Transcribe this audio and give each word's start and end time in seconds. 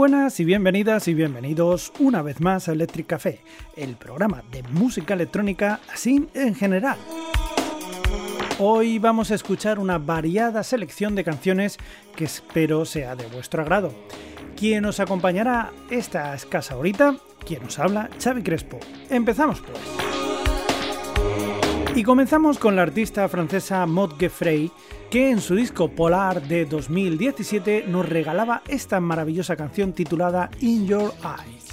Buenas 0.00 0.40
y 0.40 0.46
bienvenidas 0.46 1.08
y 1.08 1.14
bienvenidos 1.14 1.92
una 1.98 2.22
vez 2.22 2.40
más 2.40 2.68
a 2.68 2.72
Electric 2.72 3.06
Café, 3.06 3.42
el 3.76 3.96
programa 3.96 4.42
de 4.50 4.62
música 4.62 5.12
electrónica 5.12 5.78
así 5.92 6.26
en 6.32 6.54
general. 6.54 6.96
Hoy 8.58 8.98
vamos 8.98 9.30
a 9.30 9.34
escuchar 9.34 9.78
una 9.78 9.98
variada 9.98 10.62
selección 10.62 11.14
de 11.14 11.22
canciones 11.22 11.76
que 12.16 12.24
espero 12.24 12.86
sea 12.86 13.14
de 13.14 13.26
vuestro 13.26 13.60
agrado. 13.60 13.92
Quien 14.56 14.84
nos 14.84 15.00
acompañará 15.00 15.70
esta 15.90 16.34
escasa 16.34 16.78
horita, 16.78 17.16
quien 17.46 17.62
nos 17.62 17.78
habla, 17.78 18.08
Xavi 18.18 18.42
Crespo. 18.42 18.80
Empezamos 19.10 19.60
pues. 19.60 20.09
Y 21.94 22.04
comenzamos 22.04 22.58
con 22.58 22.76
la 22.76 22.82
artista 22.82 23.28
francesa 23.28 23.84
Maud 23.84 24.12
Geffrey, 24.16 24.70
que 25.10 25.30
en 25.30 25.40
su 25.40 25.56
disco 25.56 25.88
Polar 25.88 26.40
de 26.42 26.64
2017 26.64 27.84
nos 27.88 28.08
regalaba 28.08 28.62
esta 28.68 29.00
maravillosa 29.00 29.56
canción 29.56 29.92
titulada 29.92 30.50
In 30.60 30.86
Your 30.86 31.12
Eyes. 31.22 31.69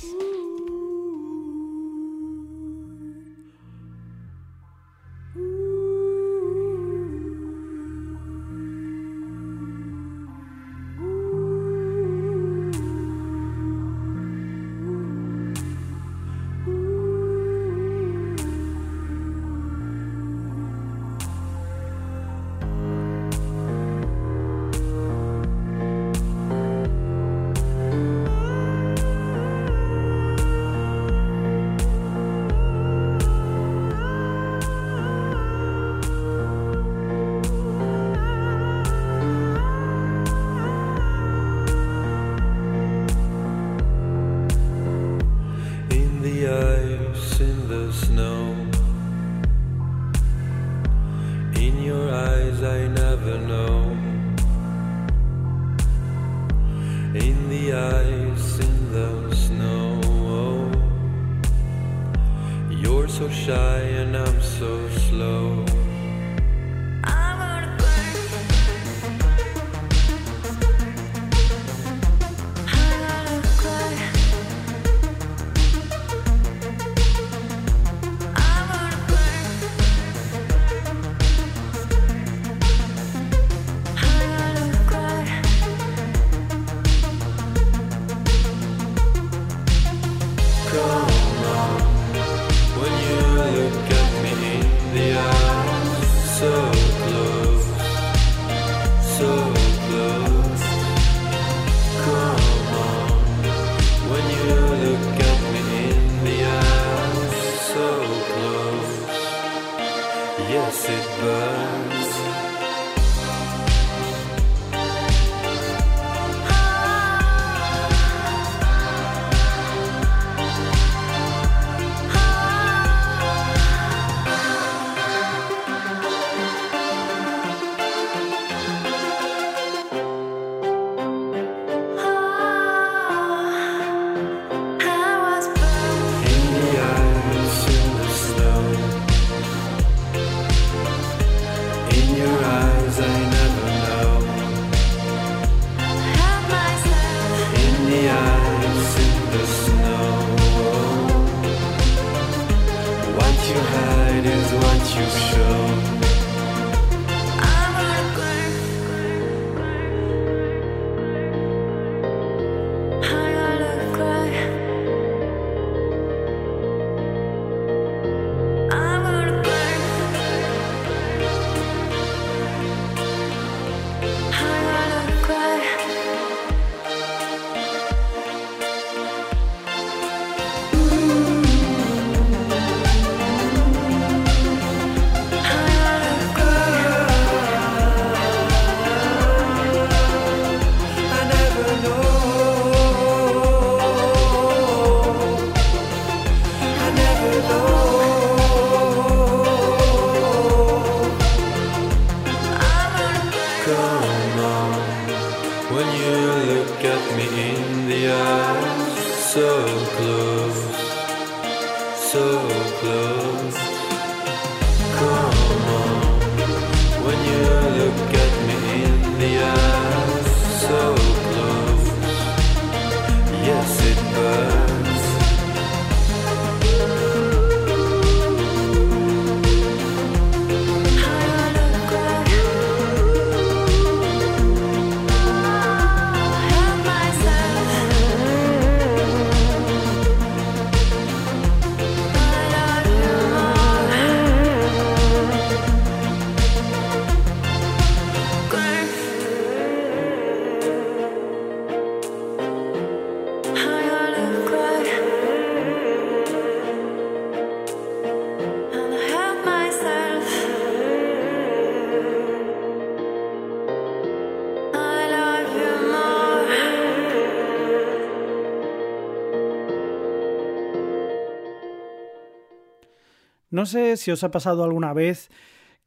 No 273.58 273.66
sé 273.66 273.98
si 273.98 274.12
os 274.12 274.24
ha 274.24 274.30
pasado 274.30 274.64
alguna 274.64 274.94
vez 274.94 275.32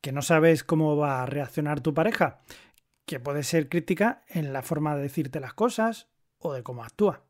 que 0.00 0.10
no 0.10 0.22
sabes 0.22 0.64
cómo 0.64 0.96
va 0.96 1.22
a 1.22 1.26
reaccionar 1.26 1.80
tu 1.80 1.94
pareja, 1.94 2.40
que 3.06 3.20
puede 3.20 3.44
ser 3.44 3.68
crítica 3.68 4.24
en 4.26 4.52
la 4.52 4.62
forma 4.62 4.96
de 4.96 5.02
decirte 5.02 5.38
las 5.38 5.54
cosas 5.54 6.08
o 6.38 6.52
de 6.52 6.64
cómo 6.64 6.82
actúa. 6.82 7.22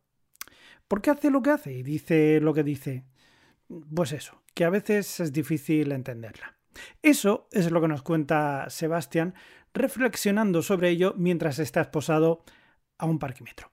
¿Por 0.88 1.02
qué 1.02 1.10
hace 1.10 1.30
lo 1.30 1.42
que 1.42 1.50
hace 1.50 1.74
y 1.74 1.82
dice 1.82 2.40
lo 2.40 2.54
que 2.54 2.62
dice? 2.62 3.04
Pues 3.94 4.12
eso, 4.12 4.42
que 4.54 4.64
a 4.64 4.70
veces 4.70 5.20
es 5.20 5.30
difícil 5.30 5.92
entenderla. 5.92 6.56
Eso 7.02 7.46
es 7.52 7.70
lo 7.70 7.82
que 7.82 7.88
nos 7.88 8.00
cuenta 8.00 8.70
Sebastián 8.70 9.34
reflexionando 9.74 10.62
sobre 10.62 10.88
ello 10.88 11.12
mientras 11.18 11.58
está 11.58 11.82
esposado 11.82 12.44
a 12.96 13.04
un 13.04 13.18
parquímetro. 13.18 13.70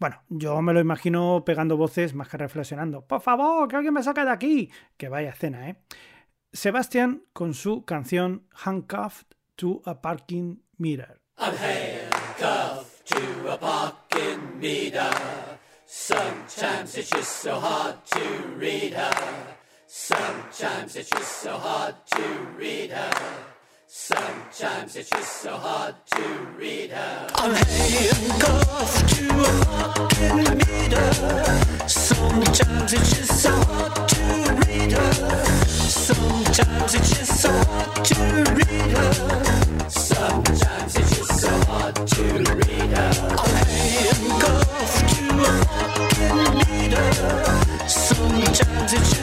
Bueno, 0.00 0.22
yo 0.30 0.62
me 0.62 0.72
lo 0.72 0.80
imagino 0.80 1.44
pegando 1.44 1.76
voces 1.76 2.14
más 2.14 2.26
que 2.28 2.38
reflexionando. 2.38 3.06
Por 3.06 3.20
favor, 3.20 3.68
que 3.68 3.76
alguien 3.76 3.92
me 3.92 4.02
saque 4.02 4.24
de 4.24 4.30
aquí. 4.30 4.70
Que 4.96 5.10
vaya 5.10 5.34
cena, 5.34 5.68
¿eh? 5.68 5.76
Sebastián 6.54 7.24
con 7.34 7.52
su 7.52 7.84
canción 7.84 8.48
Handcuffed 8.64 9.36
to 9.56 9.82
a 9.84 10.00
Parking 10.00 10.56
Meter. 10.78 11.20
I'm 11.38 11.54
handcuffed 11.54 13.06
to 13.08 13.52
a 13.52 13.58
parking 13.58 14.58
meter. 14.58 15.10
Sometimes 15.84 16.96
it's 16.96 17.10
just 17.10 17.42
so 17.42 17.60
hard 17.60 17.96
to 18.06 18.20
read 18.56 18.94
her. 18.94 19.56
Sometimes 19.86 20.96
it's 20.96 21.10
just 21.10 21.42
so 21.42 21.58
hard 21.58 21.94
to 22.06 22.22
read 22.56 22.90
her. 22.90 23.49
Sometimes 23.92 24.94
it's 24.94 25.10
just 25.10 25.42
so 25.42 25.50
hard 25.50 25.96
to 26.12 26.22
read 26.56 26.92
her. 26.92 27.26
I'm 27.34 27.52
handcuffed 27.52 29.08
to 29.16 29.26
a 29.26 29.64
parking 29.64 30.58
meter. 30.58 31.12
Sometimes 31.88 32.92
it's 32.92 33.16
just 33.18 33.42
so 33.42 33.50
hard 33.50 34.08
to 34.08 34.22
read 34.64 34.92
her. 34.92 35.12
Sometimes 35.66 36.94
it's 36.94 37.18
just 37.18 37.42
so 37.42 37.50
hard 37.50 38.04
to 38.04 38.14
read 38.54 38.96
her. 38.96 39.90
Sometimes 39.90 40.96
it's 40.96 41.16
just 41.18 41.40
so 41.40 41.50
hard 41.64 41.96
to 41.96 42.22
read 42.22 42.92
her. 42.96 43.10
I'm 43.42 43.66
handcuffed 43.74 45.08
to 45.16 45.24
a 45.34 45.64
parking 45.66 46.58
meter. 46.70 47.08
Sometimes 47.88 48.92
it's 48.92 49.19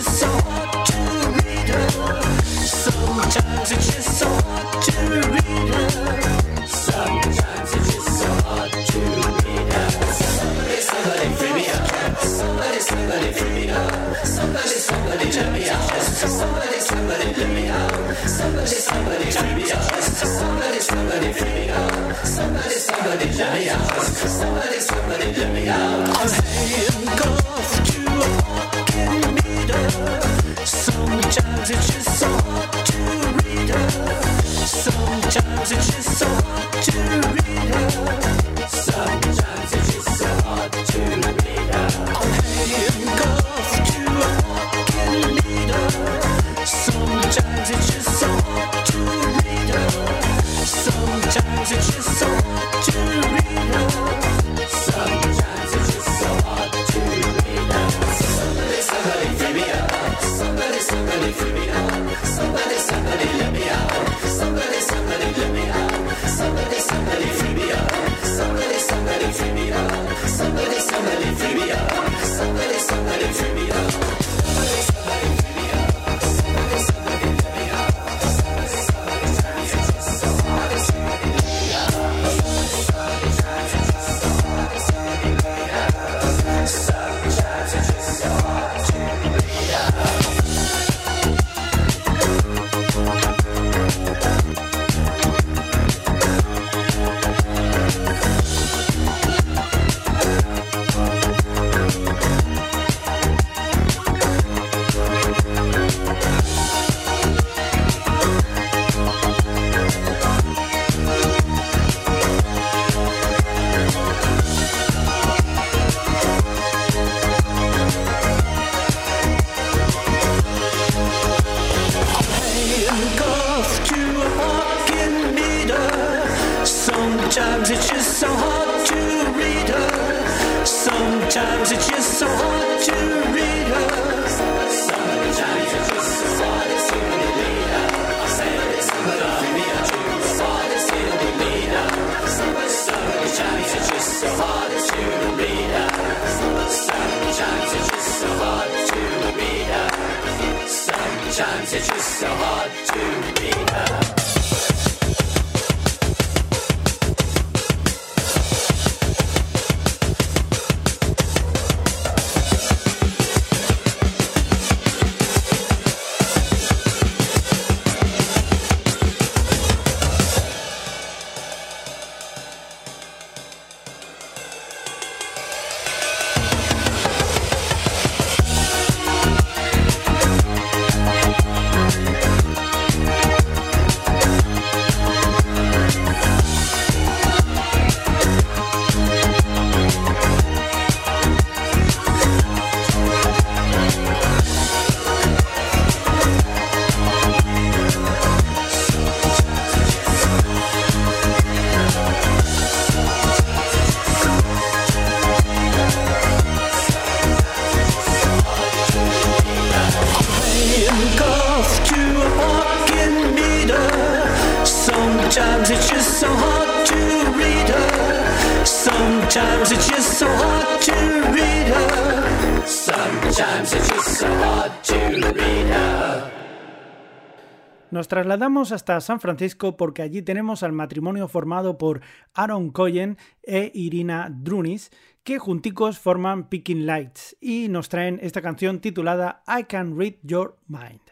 Nos 227.97 228.07
trasladamos 228.07 228.71
hasta 228.71 229.01
San 229.01 229.19
Francisco 229.19 229.75
porque 229.75 230.03
allí 230.03 230.21
tenemos 230.21 230.61
al 230.61 230.71
matrimonio 230.71 231.27
formado 231.27 231.79
por 231.79 232.01
Aaron 232.35 232.69
Coyen 232.69 233.17
e 233.41 233.71
Irina 233.73 234.29
Drunis, 234.31 234.91
que 235.23 235.39
junticos 235.39 235.97
forman 235.97 236.47
Picking 236.47 236.85
Lights 236.85 237.35
y 237.41 237.69
nos 237.69 237.89
traen 237.89 238.19
esta 238.21 238.43
canción 238.43 238.81
titulada 238.81 239.41
I 239.47 239.63
Can 239.63 239.97
Read 239.97 240.17
Your 240.21 240.59
Mind. 240.67 241.06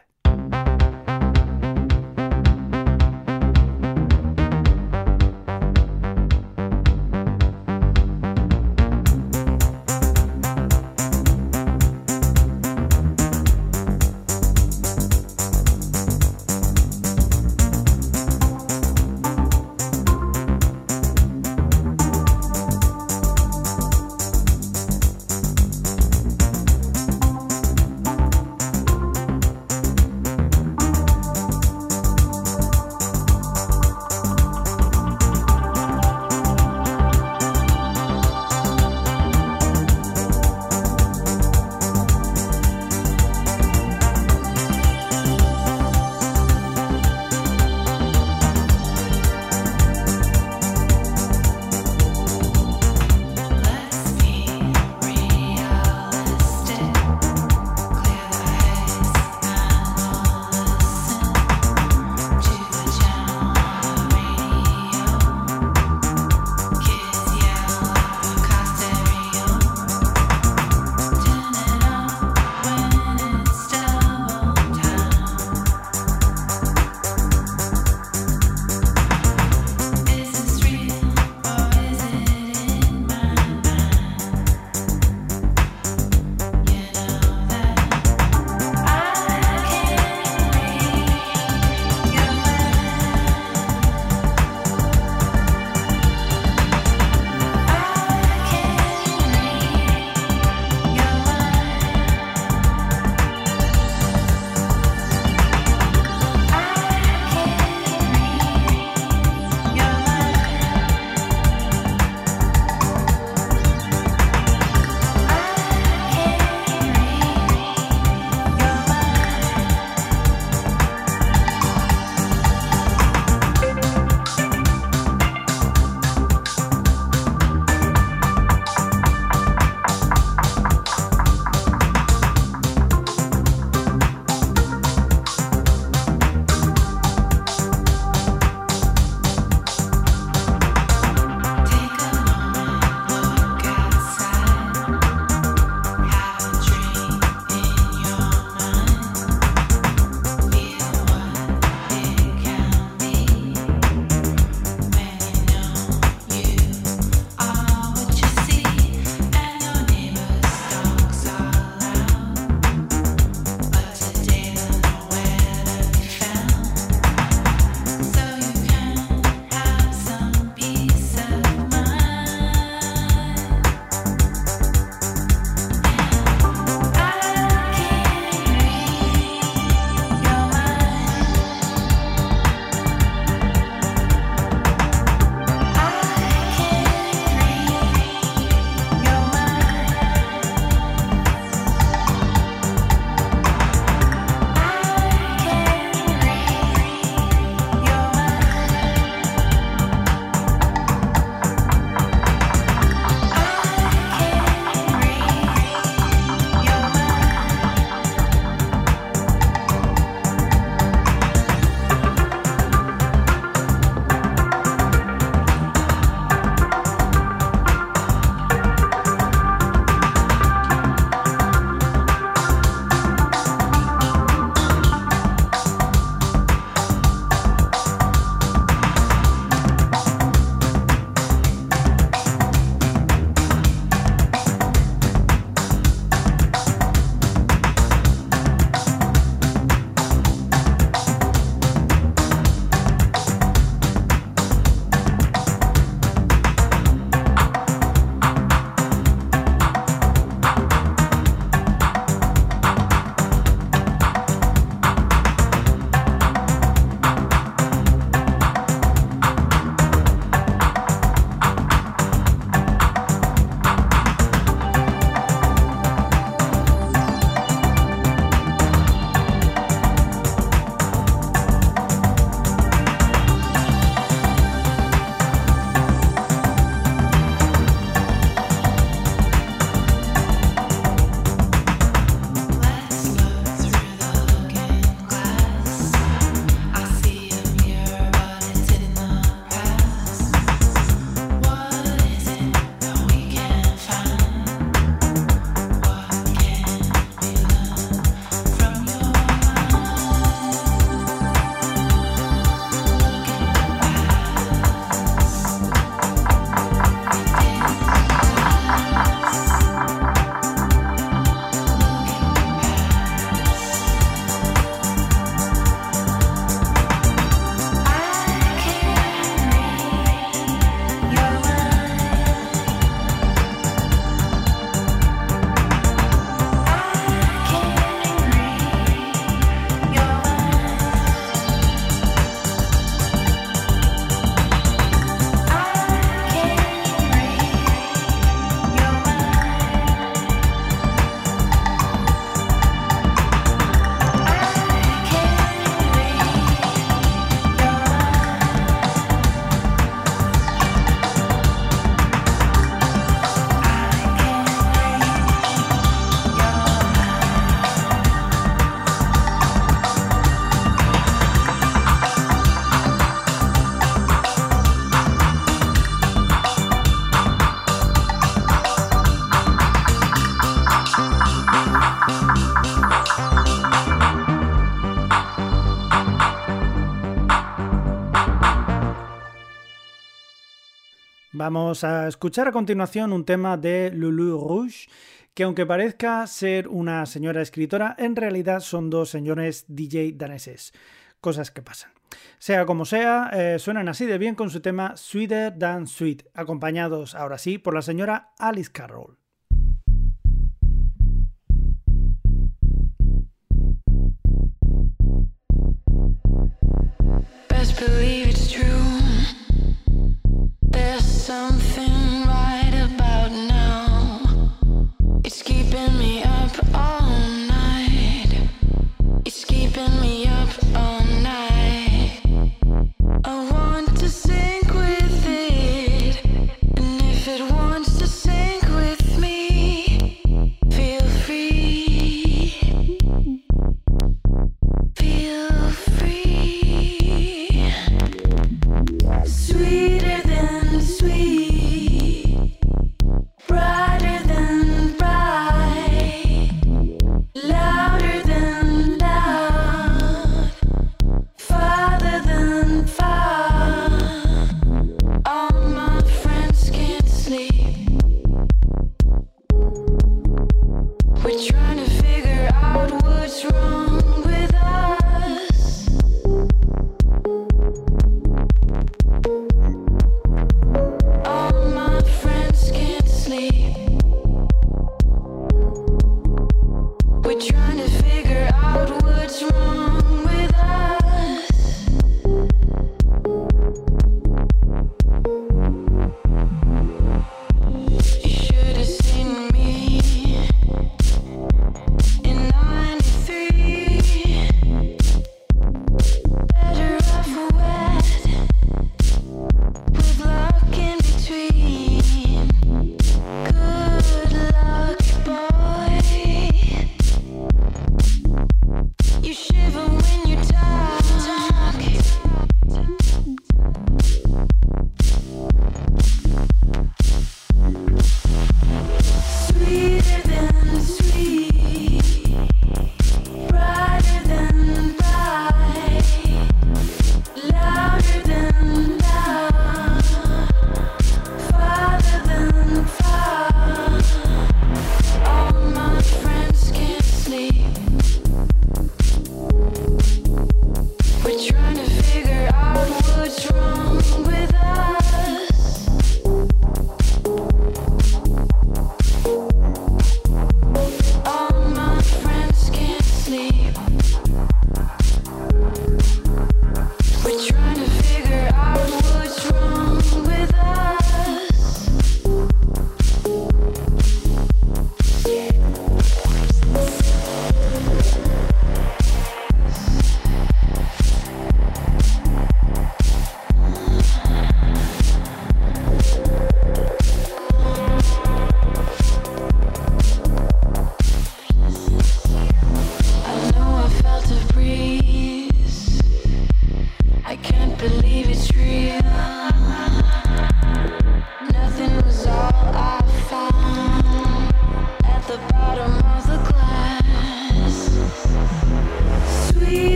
Vamos 381.46 381.84
a 381.84 382.08
escuchar 382.08 382.48
a 382.48 382.50
continuación 382.50 383.12
un 383.12 383.24
tema 383.24 383.56
de 383.56 383.92
Lulu 383.94 384.36
Rouge, 384.36 384.88
que 385.32 385.44
aunque 385.44 385.64
parezca 385.64 386.26
ser 386.26 386.66
una 386.66 387.06
señora 387.06 387.40
escritora, 387.40 387.94
en 387.98 388.16
realidad 388.16 388.58
son 388.58 388.90
dos 388.90 389.10
señores 389.10 389.64
DJ 389.68 390.14
daneses. 390.16 390.72
Cosas 391.20 391.52
que 391.52 391.62
pasan. 391.62 391.92
Sea 392.40 392.66
como 392.66 392.84
sea, 392.84 393.30
eh, 393.32 393.60
suenan 393.60 393.88
así 393.88 394.06
de 394.06 394.18
bien 394.18 394.34
con 394.34 394.50
su 394.50 394.60
tema 394.60 394.96
Sweeter 394.96 395.56
Than 395.56 395.86
Sweet, 395.86 396.24
acompañados 396.34 397.14
ahora 397.14 397.38
sí 397.38 397.58
por 397.58 397.74
la 397.74 397.82
señora 397.82 398.32
Alice 398.40 398.72
Carroll. 398.72 399.16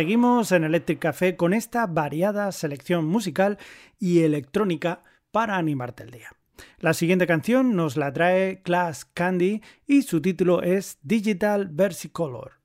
Seguimos 0.00 0.50
en 0.52 0.64
Electric 0.64 0.98
Café 0.98 1.36
con 1.36 1.52
esta 1.52 1.86
variada 1.86 2.50
selección 2.52 3.04
musical 3.04 3.58
y 3.98 4.20
electrónica 4.20 5.04
para 5.30 5.58
animarte 5.58 6.04
el 6.04 6.10
día. 6.10 6.30
La 6.78 6.94
siguiente 6.94 7.26
canción 7.26 7.76
nos 7.76 7.98
la 7.98 8.10
trae 8.10 8.62
Class 8.62 9.04
Candy 9.04 9.60
y 9.86 10.00
su 10.00 10.22
título 10.22 10.62
es 10.62 10.96
Digital 11.02 11.68
Versicolor. 11.70 12.59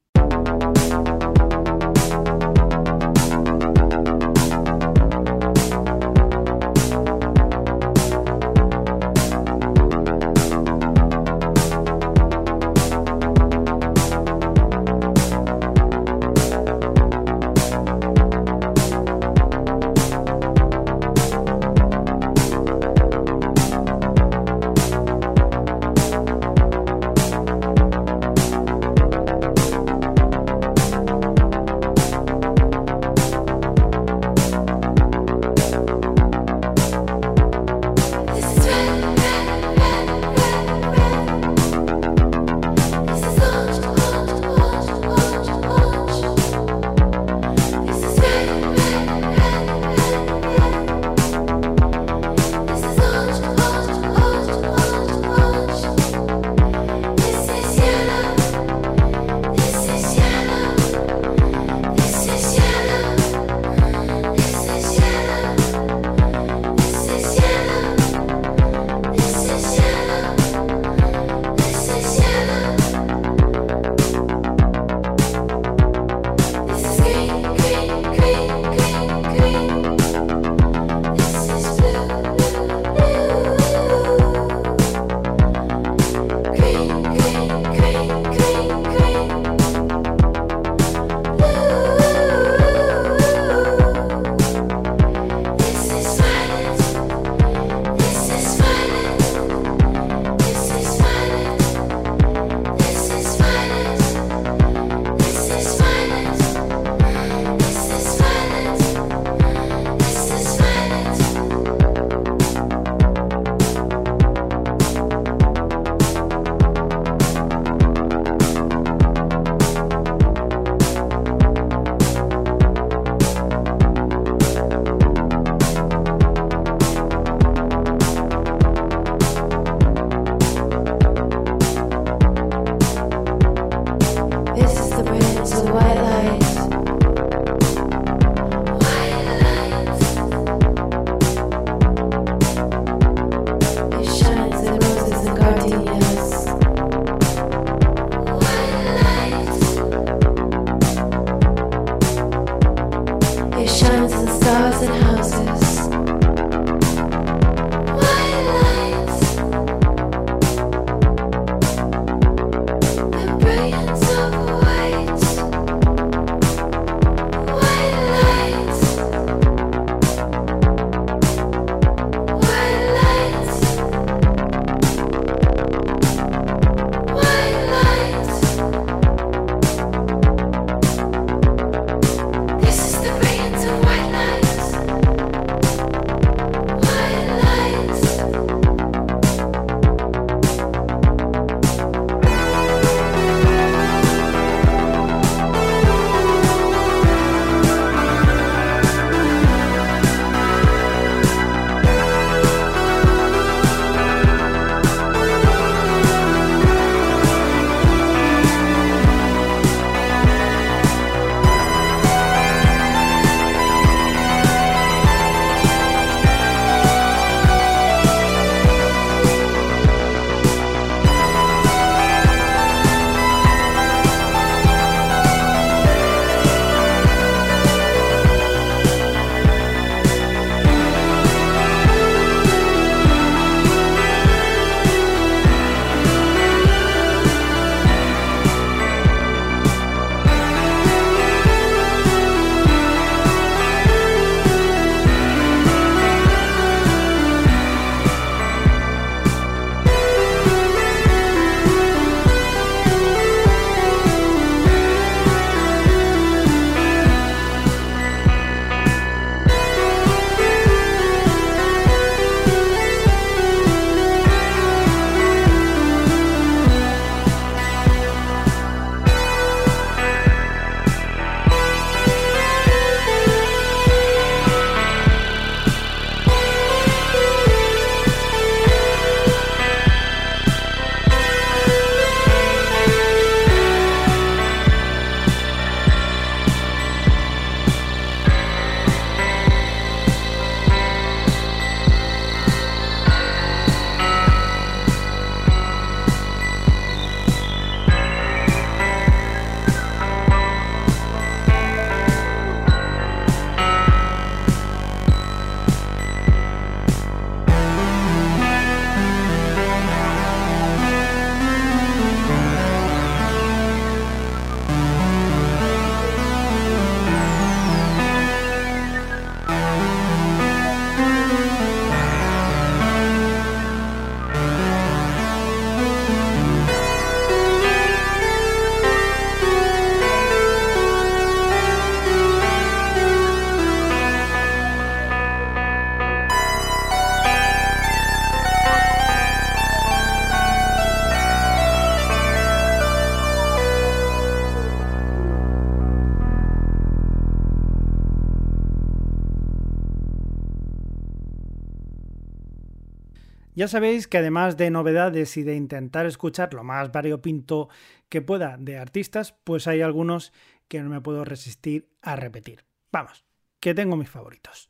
Ya 353.65 353.69
sabéis 353.69 354.08
que 354.08 354.19
además 354.19 354.58
de 354.58 354.69
novedades 354.69 355.38
y 355.38 355.41
de 355.41 355.56
intentar 355.56 356.06
escuchar 356.06 356.54
lo 356.54 356.63
más 356.63 356.91
variopinto 356.91 357.67
que 358.10 358.21
pueda 358.21 358.58
de 358.60 358.78
artistas, 358.78 359.34
pues 359.43 359.65
hay 359.65 359.82
algunos 359.82 360.34
que 360.67 360.84
no 360.84 360.89
me 360.91 361.01
puedo 361.01 361.25
resistir 361.25 361.89
a 362.04 362.15
repetir. 362.15 362.63
Vamos, 362.91 363.25
que 363.60 363.73
tengo 363.73 363.97
mis 363.97 364.08
favoritos. 364.08 364.69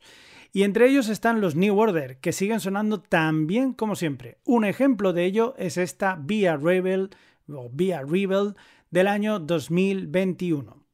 Y 0.50 0.62
entre 0.62 0.88
ellos 0.88 1.10
están 1.10 1.42
los 1.42 1.56
New 1.56 1.78
Order, 1.78 2.20
que 2.20 2.32
siguen 2.32 2.58
sonando 2.58 3.02
tan 3.02 3.46
bien 3.46 3.74
como 3.74 3.96
siempre. 3.96 4.38
Un 4.46 4.64
ejemplo 4.64 5.12
de 5.12 5.26
ello 5.26 5.54
es 5.58 5.76
esta 5.76 6.16
Via 6.18 6.56
Rebel 6.56 7.10
o 7.48 7.68
Via 7.70 8.00
Rebel 8.00 8.54
del 8.90 9.08
año 9.08 9.40
2021. 9.40 10.85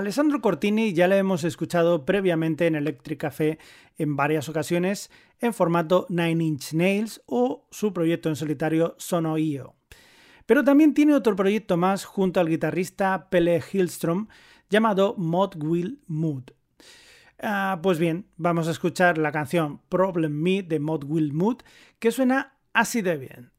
Alessandro 0.00 0.40
Cortini 0.40 0.94
ya 0.94 1.08
le 1.08 1.18
hemos 1.18 1.44
escuchado 1.44 2.06
previamente 2.06 2.66
en 2.66 2.74
Electric 2.74 3.20
Café 3.20 3.58
en 3.98 4.16
varias 4.16 4.48
ocasiones 4.48 5.10
en 5.40 5.52
formato 5.52 6.06
Nine 6.08 6.42
Inch 6.42 6.72
Nails 6.72 7.20
o 7.26 7.66
su 7.70 7.92
proyecto 7.92 8.30
en 8.30 8.36
solitario 8.36 8.94
Sono.io. 8.96 9.74
Pero 10.46 10.64
también 10.64 10.94
tiene 10.94 11.14
otro 11.14 11.36
proyecto 11.36 11.76
más 11.76 12.06
junto 12.06 12.40
al 12.40 12.48
guitarrista 12.48 13.28
Pele 13.28 13.62
Hillstrom 13.72 14.28
llamado 14.70 15.16
Mod 15.18 15.62
Will 15.62 16.00
Mood. 16.06 16.44
Ah, 17.38 17.78
pues 17.82 17.98
bien, 17.98 18.24
vamos 18.38 18.68
a 18.68 18.70
escuchar 18.70 19.18
la 19.18 19.32
canción 19.32 19.82
Problem 19.90 20.32
Me 20.32 20.62
de 20.62 20.80
Mod 20.80 21.04
Will 21.04 21.34
Mood 21.34 21.58
que 21.98 22.10
suena 22.10 22.54
así 22.72 23.02
de 23.02 23.18
bien. 23.18 23.50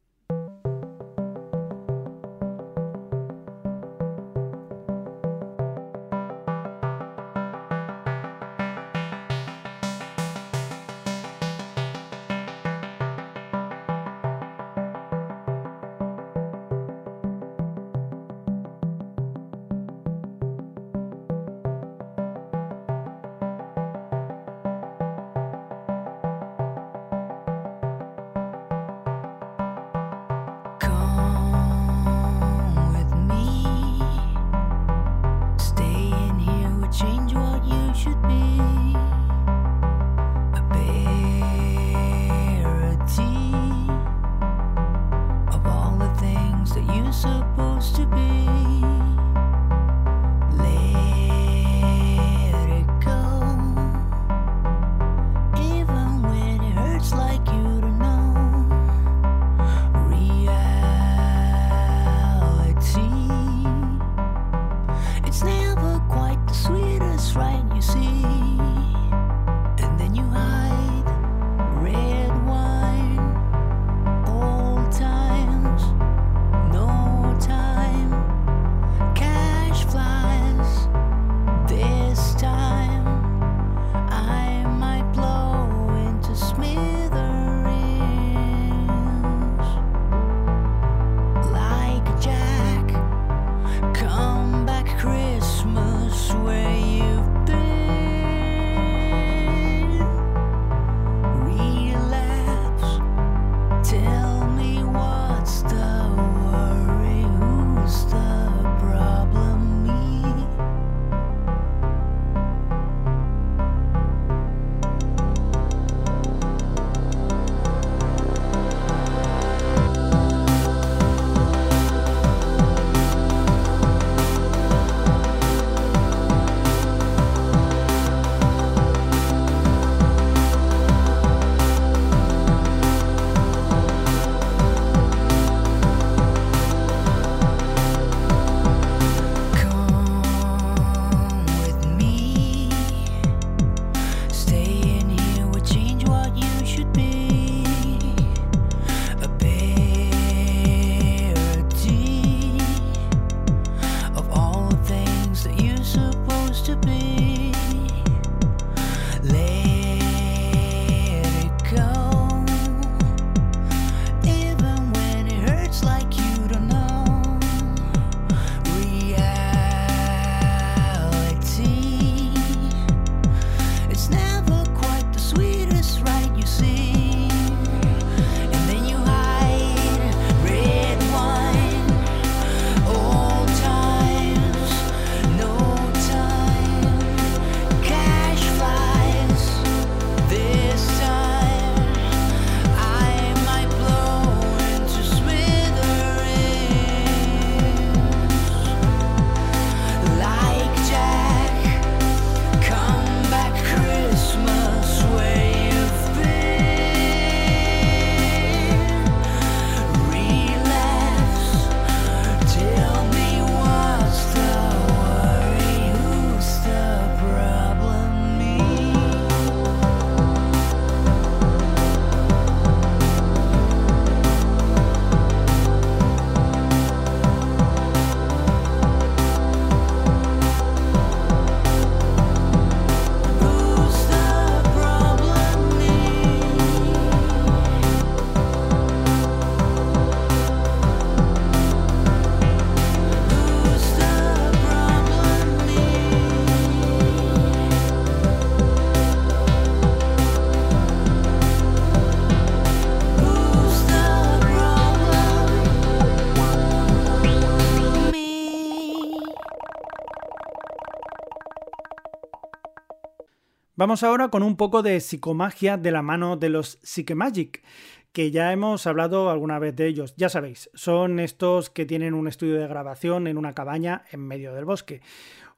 Vamos 263.82 264.04
ahora 264.04 264.28
con 264.28 264.44
un 264.44 264.56
poco 264.56 264.84
de 264.84 265.00
psicomagia 265.00 265.76
de 265.76 265.90
la 265.90 266.02
mano 266.02 266.36
de 266.36 266.48
los 266.50 266.78
Psychemagic, 266.84 267.64
que 268.12 268.30
ya 268.30 268.52
hemos 268.52 268.86
hablado 268.86 269.28
alguna 269.28 269.58
vez 269.58 269.74
de 269.74 269.88
ellos. 269.88 270.14
Ya 270.16 270.28
sabéis, 270.28 270.70
son 270.72 271.18
estos 271.18 271.68
que 271.68 271.84
tienen 271.84 272.14
un 272.14 272.28
estudio 272.28 272.60
de 272.60 272.68
grabación 272.68 273.26
en 273.26 273.38
una 273.38 273.54
cabaña 273.54 274.04
en 274.12 274.20
medio 274.20 274.54
del 274.54 274.66
bosque. 274.66 275.00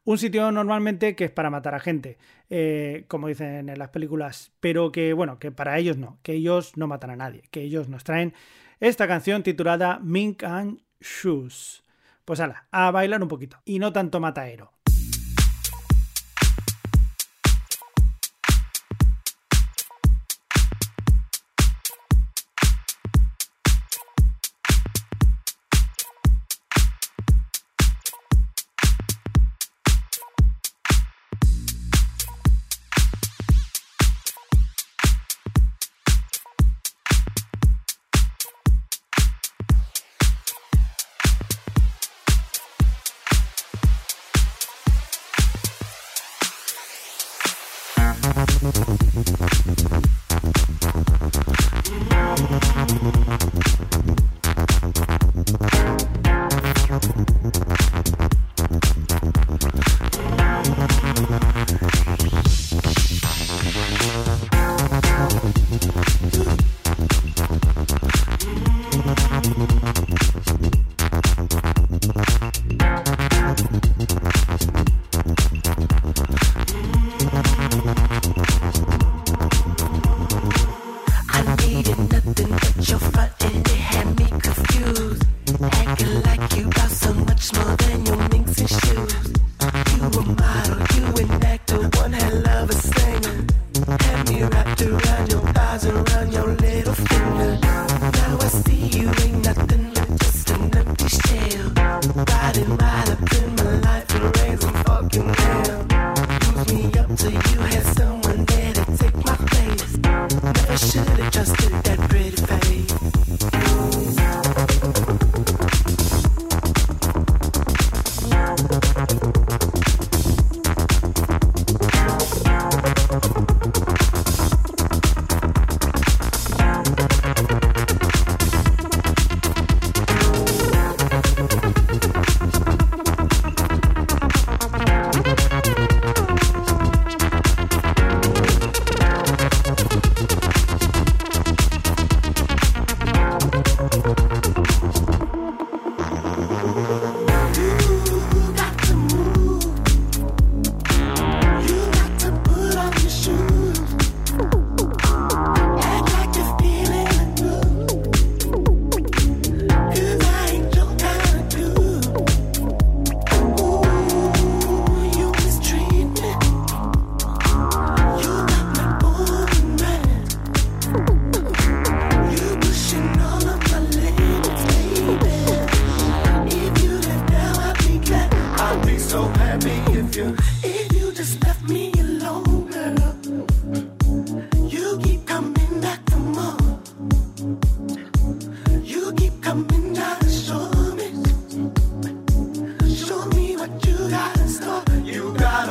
Un 0.05 0.17
sitio 0.17 0.51
normalmente 0.53 1.15
que 1.15 1.27
es 1.27 1.31
para 1.33 1.51
matar 1.51 1.75
a 1.75 1.81
gente, 1.81 2.17
eh, 2.49 3.05
como 3.09 3.29
dicen 3.29 3.69
en 3.69 3.79
las 3.79 3.91
películas, 3.91 4.53
pero 4.59 4.91
que 4.91 5.13
bueno, 5.13 5.39
que 5.39 5.51
para 5.53 5.79
ellos 5.79 5.99
no, 5.99 6.19
que 6.23 6.33
ellos 6.33 6.79
no 6.79 6.87
matan 6.87 7.11
a 7.11 7.17
nadie, 7.17 7.43
que 7.51 7.61
ellos 7.61 7.91
nos 7.91 8.05
traen 8.05 8.33
esta 8.81 9.07
canción 9.07 9.43
titulada 9.43 9.99
Mink 10.03 10.45
and 10.45 10.81
Shoes. 10.99 11.85
Pues 12.25 12.41
ala, 12.41 12.69
a 12.71 12.91
bailar 12.91 13.23
un 13.23 13.29
poquito 13.29 13.59
y 13.67 13.79
no 13.81 13.93
tanto 13.93 14.19
mataero. 14.19 14.74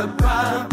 the 0.04 0.10
problem. 0.18 0.73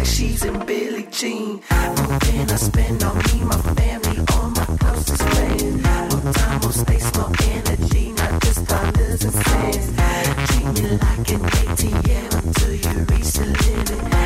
like 0.00 0.08
she's 0.08 0.44
in 0.44 0.58
Billie 0.64 1.06
Jean. 1.10 1.58
What 1.58 2.22
can 2.22 2.50
I 2.50 2.56
spend 2.56 3.02
on 3.02 3.16
me, 3.18 3.44
my 3.44 3.60
family, 3.76 4.18
all 4.32 4.48
my 4.48 4.64
closest 4.80 5.22
friends? 5.22 5.74
More 5.84 6.32
time, 6.32 6.60
more 6.62 6.72
space, 6.72 7.14
more 7.16 7.32
energy, 7.52 8.12
not 8.12 8.42
just 8.42 8.66
dollars 8.66 9.24
and 9.24 9.34
cents. 9.34 9.92
Dreaming 10.46 10.74
me 10.74 10.90
like 11.04 11.30
an 11.34 11.42
ATM 11.60 12.32
until 12.44 12.74
you 12.84 12.98
reach 13.10 13.30
the 13.32 13.44
limit. 13.44 14.19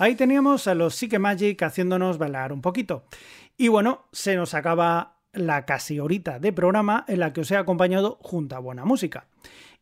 Ahí 0.00 0.14
teníamos 0.14 0.68
a 0.68 0.76
los 0.76 0.94
Psyche 0.94 1.18
Magic 1.18 1.60
haciéndonos 1.60 2.18
bailar 2.18 2.52
un 2.52 2.62
poquito. 2.62 3.02
Y 3.56 3.66
bueno, 3.66 4.06
se 4.12 4.36
nos 4.36 4.54
acaba 4.54 5.16
la 5.32 5.66
casi 5.66 5.98
horita 5.98 6.38
de 6.38 6.52
programa 6.52 7.04
en 7.08 7.18
la 7.18 7.32
que 7.32 7.40
os 7.40 7.50
he 7.50 7.56
acompañado 7.56 8.16
junto 8.22 8.54
a 8.54 8.60
buena 8.60 8.84
música. 8.84 9.26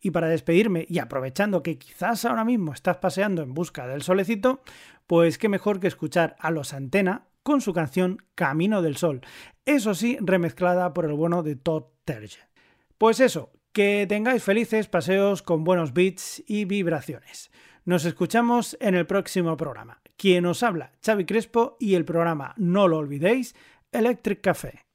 Y 0.01 0.13
para 0.13 0.29
despedirme 0.29 0.87
y 0.89 1.01
aprovechando 1.01 1.63
que 1.63 1.77
quizás 1.77 2.25
ahora 2.25 2.47
mismo 2.47 2.73
estás 2.73 2.97
paseando 2.97 3.43
en 3.43 3.53
busca 3.53 3.87
del 3.87 4.01
solecito, 4.01 4.63
pues 5.07 5.37
qué 5.37 5.51
mejor 5.51 5.81
que 5.81 5.89
escuchar 5.89 6.35
a 6.39 6.51
los 6.51 6.73
Antena 6.73 7.27
con 7.43 7.61
su 7.61 7.75
canción 7.75 8.23
Camino 8.35 8.81
del 8.81 8.97
Sol, 8.97 9.21
eso 9.67 9.95
sí, 9.95 10.17
remezclada 10.21 10.95
por 10.95 11.05
el 11.05 11.13
bueno 11.13 11.43
de 11.43 11.57
Todd 11.57 11.85
Terje. 12.07 12.41
Pues 12.97 13.21
eso, 13.21 13.51
que 13.73 14.07
tengáis 14.09 14.43
felices 14.43 14.89
paseos 14.89 15.43
con 15.43 15.63
buenos 15.63 15.93
beats 15.93 16.43
y 16.47 16.65
vibraciones. 16.65 17.51
Nos 17.85 18.05
escuchamos 18.07 18.77
en 18.81 18.95
el 18.95 19.07
próximo 19.07 19.57
programa. 19.57 20.01
Quien 20.17 20.47
os 20.47 20.63
habla, 20.63 20.93
Xavi 21.05 21.25
Crespo, 21.27 21.77
y 21.79 21.95
el 21.95 22.05
programa, 22.05 22.55
no 22.57 22.89
lo 22.89 22.99
olvidéis, 22.99 23.55
Electric 23.93 24.41
Café. 24.41 24.86